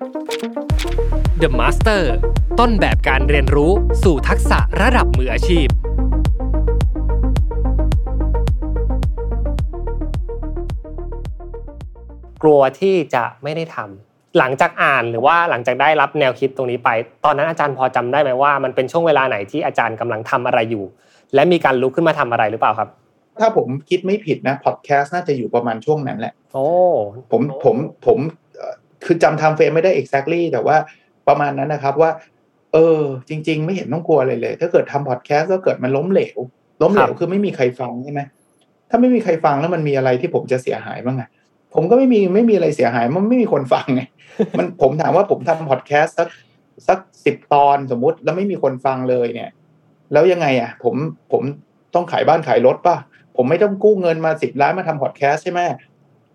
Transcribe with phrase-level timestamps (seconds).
[0.00, 2.02] The Master
[2.58, 3.72] ต้นแบบการเรียนรู้
[4.04, 5.66] สู่ทักษะระดับมืออาชีพ
[12.42, 16.88] กลัวที่จะไม่ได้ทำหลังจากอ่านหรือว่าหลังจากได้รับแนวคิดตรงนี้ไป
[17.24, 20.84] ตอนนั้นอาจารย์พอจำได้ไหมว่ามันเป็นช่วงเวลาไหนที่อาจารย์กำลังทำอะไรอยู่
[21.34, 22.88] และมีการลุกขึ้นมาทำอะไรหรือเปล่าครับ
[23.40, 26.66] ถ้าผมคิดไม่ผิดนะพอดแคสต์น่าจะอยู่ประมาณช่วงนั้นแหละ โอ้
[27.30, 27.76] ผมผม
[28.06, 28.18] ผม
[28.49, 28.49] เอ่อ
[29.04, 30.76] คือจำ timeframe ไม่ได้ exactly แต่ว่า
[31.28, 32.10] ประมาณนั้นนะครับว่า
[32.72, 36.38] เออ จริง ๆ ไม่เห็นต้องกลัวเลยเลย ถ้าเกิดทำพอดแคสต์แล้วเกิดมันล้มเหลว
[36.82, 38.20] ล้มเหลวคือไม่มีใครฟังใช่ไหม
[38.90, 41.28] ถ้าไม่มีใครฟังแล้วมันมีอะไรที่ผมจะเสียหายบ้างอะ
[41.74, 44.02] ผมก็ไม่มีไม่มีอะไรเสียหาย มันไม่มีคนฟังไง
[44.58, 46.28] มันผมถามว่าผมทำพอดแคสต์สัก
[46.88, 49.50] สักสิบตอนสมมุติแล้วไม่มีคนฟังเลยเนี่ย
[50.12, 50.94] แล้วยังไงอะ ผม
[51.32, 51.42] ผม
[51.94, 52.96] ต้องขายบ้านขายรถป่ะ
[53.36, 55.89] ผมไม่ต้องกู้เงินมาสิบล้านมาทำพอดแคสต์ใช่ไหมเพ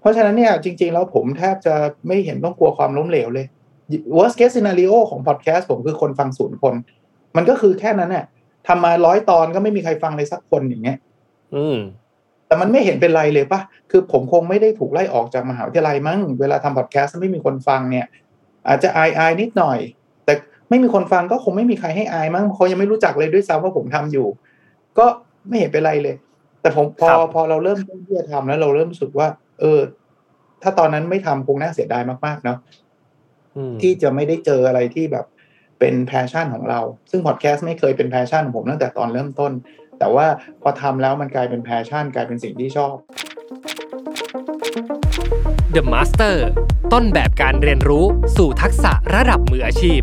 [0.06, 1.74] ราะฉะนั้นเนี่ยจริง ๆ แล้วผมแทบจะ
[2.08, 3.46] ไม่เห็นต้องกลัวความล้มเหลวเลย
[4.18, 6.74] worst case scenario ของพอดแคสต์ผมคือคนฟังศูนย์คน
[7.36, 8.26] มันก็คือแค่นั้นเนี่ย
[8.68, 10.98] ทำมาร้อยตอนก็ไม่มีใครฟังเลยสักคนอย่างเงี้ย
[11.56, 11.78] อืม
[12.48, 13.60] แต่มันไม่เห็นเป็นไรเลยปะ
[13.92, 18.06] คือผมคงไม่ได้ถูกไล่ออกจากมหาวิทยาลัยมั้ง เวลาทำพอดแคสต์ไม่มีคนฟังเนี่ย
[18.68, 19.80] อาจจะอายอายนิดหน่อย
[20.26, 20.34] แต่
[20.70, 24.28] ไม่มีคนฟังก็คงไม่มีใครให้อายมั้งเขายังไม่รู้จักเลยด้วยซ้ำว่าผมทำอยู่
[24.98, 25.06] ก็
[25.48, 26.16] ไม่เห็นเป็นไรเลย
[26.62, 29.28] แต่ผมพอครับพอเราเริ่มต้นที่จะทำแล้วเราเริ่มรู้สึกว่า
[29.60, 29.80] เออ
[30.64, 32.58] ถ้าตอนนั้นไม่ทำคงน่าเสียดายมากๆเนาะ
[33.58, 35.26] อืมที่จะไม่ได้เจออะไรที่แบบ
[35.80, 36.80] เป็น passion ของเรา
[37.12, 39.52] ซึ่งพอดแคสต์ไม่เคยเป็น passion ของผมตั้งแต่ตอนเริ่มต้น
[40.00, 40.28] แต่ว่า
[40.62, 42.96] พอทำแล้วมันกลายเป็น passion กลายเป็นสิ่งที่ชอบ
[45.76, 46.36] The Master
[46.94, 48.06] ต้นแบบการเรียนรู้
[48.38, 50.02] สู่ทักษะระดับมืออาชีพ